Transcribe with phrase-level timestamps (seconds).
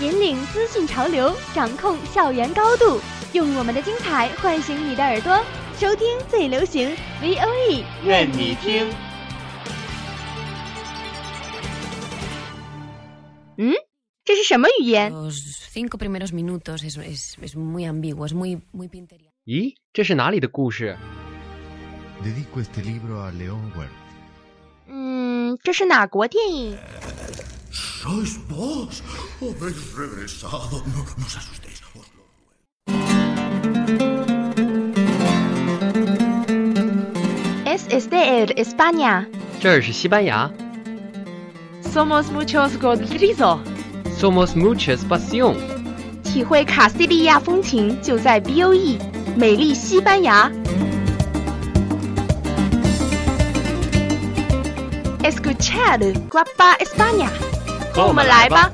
[0.00, 3.00] 引领资讯潮流掌控校园高度
[3.32, 5.40] 用我们的精彩唤醒你的耳朵
[5.78, 8.90] 收听最流行 voe 愿你听。
[13.56, 13.72] 嗯？
[14.24, 15.12] 这是什么语言？
[19.46, 19.74] 咦？
[19.92, 20.96] 这是哪里的故事？
[24.88, 26.76] 嗯这是哪国电影？
[28.03, 29.01] ¿Sois vos?
[29.41, 30.83] Habéis regresado.
[30.93, 31.79] No, no os asustéis.
[31.95, 32.23] os lo
[37.65, 39.25] Es este el España.
[39.61, 40.51] 这儿是西班牙
[41.93, 43.59] Somos muchos Rodrigo。
[44.19, 45.55] ，Somos muchas pasión。
[46.23, 48.97] 体会卡西利亚风情就在 B O E，
[49.37, 50.51] 美丽西班牙。
[55.23, 57.29] Escuchar Guapa España，
[57.94, 58.72] 和我们来吧。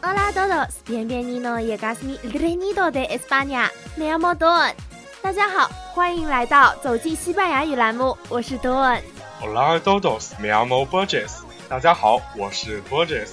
[0.00, 3.72] Hola todos, bienvenido llegas mi reino de España.
[3.96, 4.72] Me llamo Don。
[5.20, 5.68] 大家好，
[5.98, 9.00] 欢迎来到走进西班牙语栏目，我是 Don。
[9.40, 11.40] Hola a todos, me llamo Borges。
[11.68, 13.30] 大家好，我是 Borges。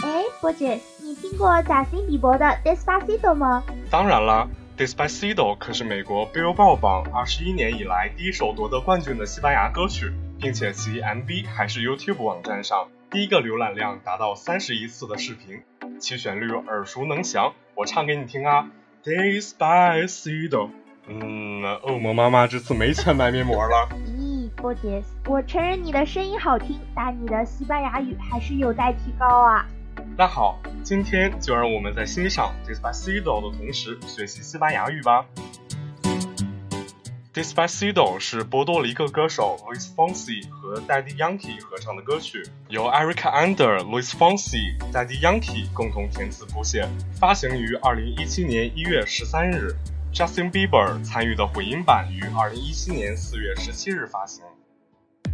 [0.00, 3.64] 哎，波姐，你听过贾斯汀比伯的《Despacito》吗？
[3.90, 15.62] 当然了，Despacito 可是美国 Billboard 榜二十一年以来第一首夺得冠军的西班牙歌曲，并且其 MV 还是 YouTube 网站上第一个浏览量达到三十亿次的视频，
[16.00, 18.70] 其旋律耳熟能详，我唱给你听啊
[19.04, 20.70] ，Despacito。
[21.06, 23.90] 嗯，恶魔妈妈这次没钱买面膜了。
[24.18, 29.66] 咦，波姐，我承认你的声音好听，但你的西班牙语还是有待提高啊。
[30.16, 35.26] 那好，今天就让我们在欣赏 Despacito 的同时学习西班牙语吧。
[37.32, 46.88] Despacito 是波多黎各歌手 Luis Fonsi 和 Daddy Yankee 合唱的歌曲，由 Erica Ander、Luis Fonsi、Daddy Yankee 共同填词谱写，
[47.18, 49.74] 发行于2017年1月13日。
[50.12, 54.44] Justin Bieber 参与的混音版于2017年4月17日发行。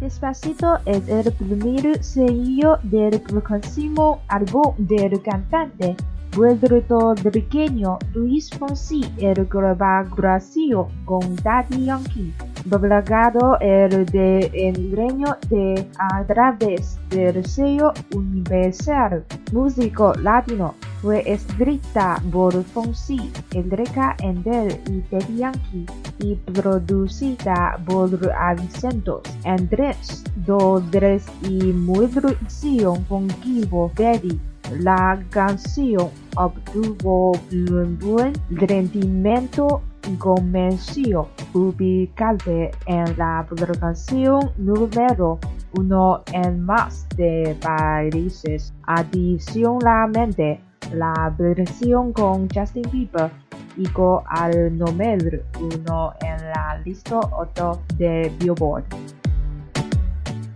[0.01, 5.95] Despacito es el primer sencillo del próximo álbum del cantante
[6.31, 12.33] puertorriqueño Luis Fonsi en colaboración con Daddy Yankee,
[12.67, 20.73] publicado el de enreño de a través del sello Universal Músico Latino.
[21.01, 25.85] Fue escrita por Fonsi, Enrique Ender y Daddy Yankee
[26.19, 34.39] y producida por Avicentos Andrés Dodres y producción con Kibo Daddy.
[34.79, 39.81] La canción obtuvo un buen rendimiento
[40.17, 45.39] comercio, ubicada en la publicación número
[45.73, 48.73] uno en más de países.
[48.83, 50.59] Adicionalmente,
[50.93, 53.29] la versión con Justin Bieber
[53.77, 58.83] llegó al número uno en la lista 8 de Billboard.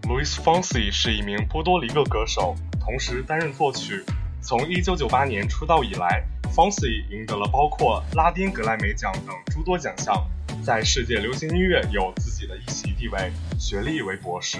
[0.07, 4.03] Luis Fonsi 是一名波多黎各歌手，同时担任作曲。
[4.41, 6.23] 从1998年出道以来
[6.53, 10.23] ，Fonsi 赢得了包括拉丁格莱美奖等诸多奖项，
[10.63, 14.59] 在世界流行音乐有自己的一席地位，学历为博士。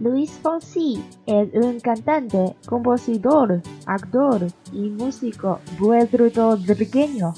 [0.00, 7.34] Luis Fonsi es un cantante, compositor, actor y músico puertorriqueño.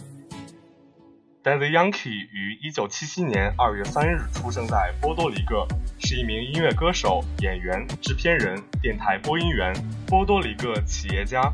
[1.43, 5.67] Daddy Yankee 于1977年2月3日出生在波多黎各，
[5.99, 9.75] 是一名音乐歌手、演员、制片人、电台播音员、
[10.07, 11.53] 波多黎各企业家。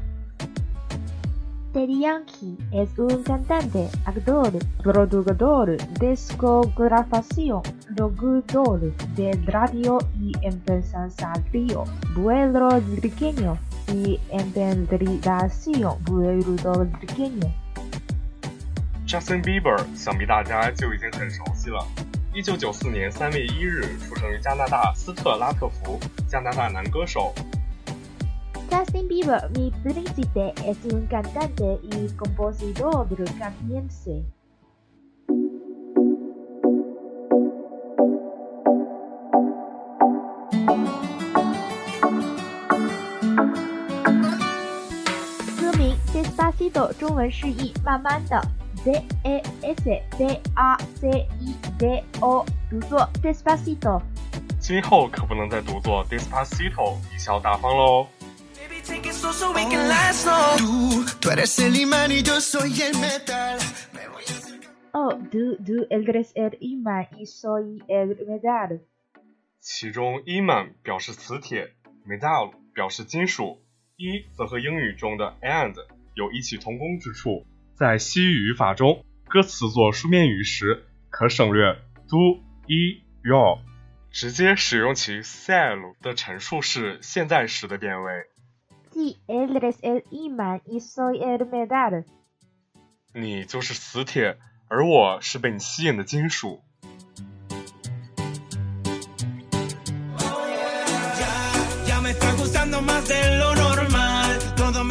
[1.73, 4.51] Daddy Yankee es un cantante, actor,
[4.83, 7.63] productor, discografía,
[7.97, 9.99] locutor de radio
[10.46, 11.84] y empresario
[12.16, 13.58] puertorriqueño.
[13.88, 17.52] y entendridación puertorriqueña.
[19.08, 21.86] Justin Bieber 想必大家就已经很熟悉了。
[22.34, 27.32] 一九九四年三月一日出生于加拿大斯特拉特福，加拿大男歌手。
[28.72, 33.08] Justin Bieber, mi príncipe, es un cantante y compositor
[33.38, 34.24] canadiense.
[46.66, 48.42] Despacito 中文释义慢慢的
[48.84, 48.92] D
[49.24, 49.84] E S
[50.18, 54.02] P A C I D O 读作 Despacito。
[54.60, 58.08] 今后可不能再读作 Despacito，贻笑大方喽。
[60.58, 62.08] Tú, tú eres el a
[64.94, 68.80] Oh, el imán y soy el metal。
[69.60, 71.76] 其中 iman 表示磁铁
[72.08, 73.62] ，metal 表示金属，
[73.98, 75.76] 一则和英语中的 and
[76.16, 77.46] 有异曲同工之处。
[77.76, 81.76] 在西语语法中，歌词做书面语时可省略
[82.08, 83.60] do、i、your，
[84.12, 88.12] 直接使用其 sell 的陈述式现在时的变位。
[88.94, 92.06] Si eres el imán y soy el metal。
[93.14, 94.38] 你就是磁铁，
[94.70, 96.62] 而我是被你吸引的金属。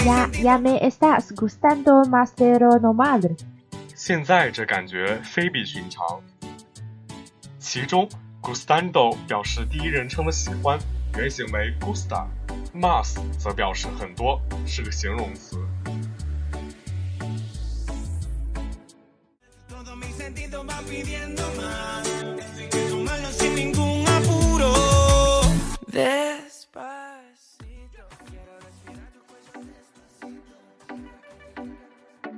[0.05, 3.23] Ya, ya me estás gustando más de lo normal。
[3.97, 6.21] 现在这感觉非比寻常。
[7.59, 8.07] 其中
[8.43, 10.79] gustando 表示第一人称的喜欢，
[11.17, 12.27] 原型为 gusta。
[12.75, 15.57] mas 则表示很多，是个形容词。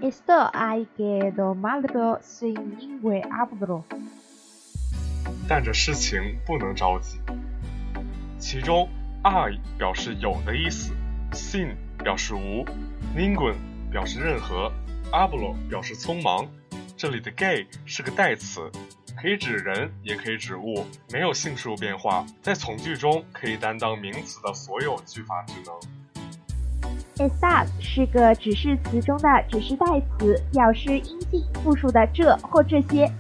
[0.06, 3.82] Esto hay que tomarlo sin ningún apuro。
[5.49, 7.19] 但这事情不能着急。
[8.38, 8.88] 其中
[9.25, 10.93] I 表示有的意思
[11.32, 12.64] ，sin 表示无
[13.17, 13.56] ，ningun
[13.91, 14.70] 表示任何
[15.11, 16.47] ，hablo 表示匆忙。
[16.97, 18.70] 这里的 gay 是个代词，
[19.20, 25.95] 可以指人，也可以指物，没有性数变化，在从句中可以担当名词的所有句法职能。
[27.17, 29.87] Estás 是个指示词中的指示代
[30.19, 33.11] 词，表示阴性复数的这或这些。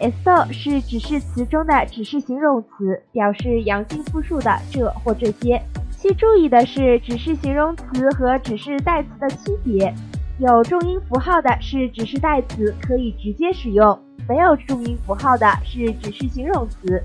[0.00, 5.60] Esto 是指示词中的指示形容词，表示阳性复数的这或这些。
[5.98, 9.94] 需注意的是，指示形容词和指示代词的区别。
[10.38, 17.02] 有重音符号的是指示代词，可以直接使用；没有重音符号的是指示形容词，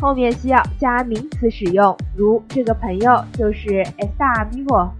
[0.00, 1.96] 后面需要加名词使用。
[2.16, 4.90] 如这个朋友就是 esta amigo。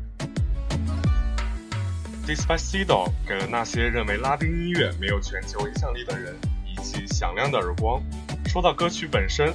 [2.27, 8.01] Despacito 给了那些认为拉丁音乐没有全球影响力的人一记响亮的耳光。
[8.47, 9.53] 说到歌曲本身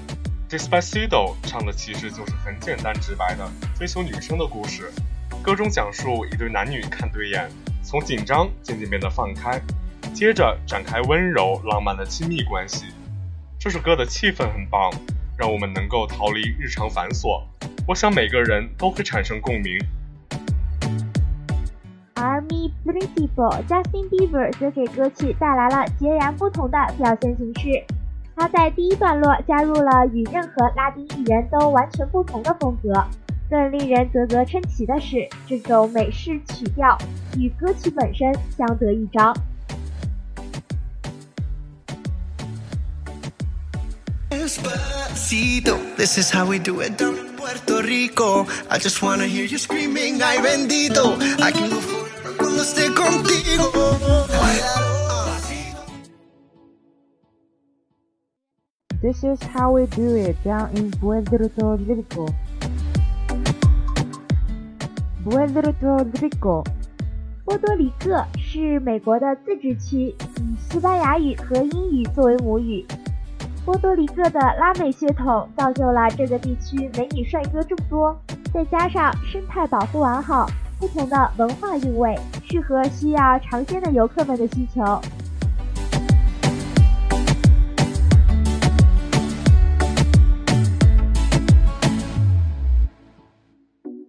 [0.50, 4.92] ，Despacito 唱的其实就是很简单直白的追求女生的故事。
[5.42, 7.50] 歌中讲述一对男女看对眼，
[7.82, 9.62] 从紧张渐渐变得放开，
[10.14, 12.88] 接着展开温柔浪漫的亲密关系。
[13.60, 14.92] 这首歌的气氛很棒，
[15.38, 17.44] 让我们能够逃离日常繁琐。
[17.88, 19.78] 我想每个人都会产生共鸣。
[22.50, 27.84] Mi Principal Justin Bieber 则给歌曲带来了截然不同的表现形式。
[28.36, 32.94] 他在第一段落加入了与任何拉丁艺人都完全不同的风格。
[33.48, 36.98] 更令人啧啧称奇的是，这种美式曲调
[37.38, 39.34] 与歌曲本身相得益彰。
[45.96, 46.98] this is how we do it
[52.74, 53.06] they go
[59.02, 62.28] this is how we do it down in Puerto Rico.
[65.24, 66.64] Puerto Rico，
[67.44, 72.84] 波多黎各是美国的自治区，以西班牙语和英语作为母语。
[73.64, 78.20] 波多黎各的拉美血统造就了这个地区美女帅哥众多，
[78.52, 82.18] 再加上生态保护完好，不同的文化韵味，
[82.50, 84.84] 适合需要尝鲜的游客们的需求。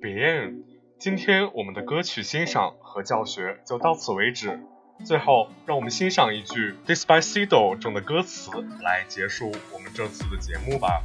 [0.00, 0.64] Bien，
[0.98, 4.58] 今天我们的歌曲欣赏和教学就到此为止。
[5.04, 8.50] 最后，让我们欣赏一句《Despacito》中的歌词
[8.82, 11.02] 来结束我们这次的节目吧。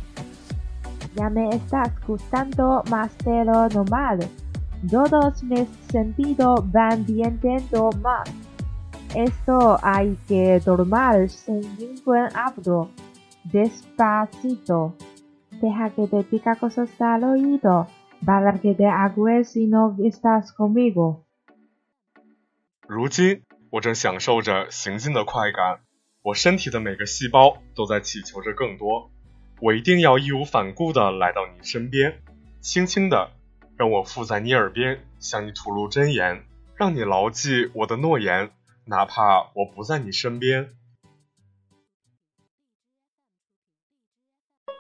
[1.15, 4.22] Ya me estás gustando más de lo normal。
[4.90, 8.28] Todos mis sentidos van viendo más.
[9.14, 12.90] Esto hay que tomar sin ningún apuro.
[13.44, 14.94] Despacito.
[15.61, 17.87] Deja que te diga cosas al oído.
[18.25, 21.25] Para que te acuerdes si no estás conmigo.
[22.88, 25.80] 如今，我正享受着行进的快感，
[26.23, 29.11] 我身体的每个细胞都在祈求着更多。
[29.61, 32.23] 我一定要义无反顾地来到你身边，
[32.61, 33.32] 轻轻地
[33.81, 36.45] 让我附在你耳边，向你吐露真言，
[36.75, 38.51] 让你牢记我的诺言，
[38.85, 40.69] 哪怕我不在你身边。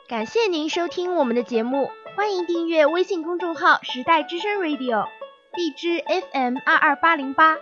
[0.07, 5.07] 感谢您收听我们的节目，欢迎订阅微信公众号“时代之声 Radio”，
[5.55, 7.57] 荔枝 FM 二二八零八。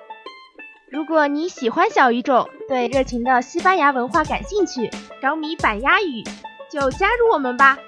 [0.92, 4.90] 如果你喜欢小语种，对热情的西班牙文化感兴趣，
[5.22, 6.22] 着迷板鸭语，
[6.70, 7.80] 就加入我们吧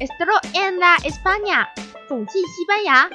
[0.00, 1.68] ！Estro en la España，
[2.10, 3.08] 总计西班牙。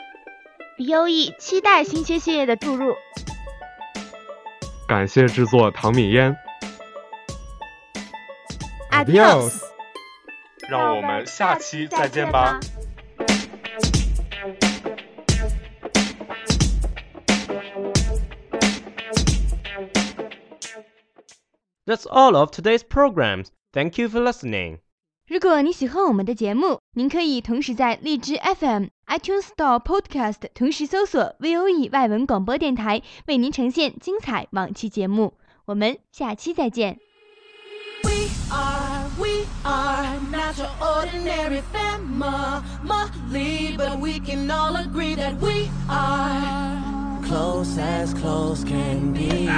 [0.77, 2.95] BOE 期待新鲜血液的注入。
[4.87, 6.33] 感谢制作唐敏嫣
[8.91, 9.61] ，Adios，
[10.69, 12.61] 让我们下期再见吧。
[21.85, 23.47] That's all of today's programs.
[23.73, 24.79] Thank you for listening.
[25.27, 35.33] 如果你喜欢我们的节目，您可以同时在荔枝 FM、iTunes Store Podcast 同时搜索 VOE 外文广播电台，为您呈现精彩往期节目。
[35.65, 36.97] 我们下期再见。
[38.05, 42.63] We are, we are not your ordinary family,
[43.75, 46.81] but we can all agree that we are
[47.27, 49.49] close as close can be.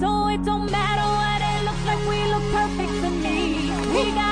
[0.00, 3.70] So it don't matter what it looks like, we look perfect to me.
[3.94, 4.31] We got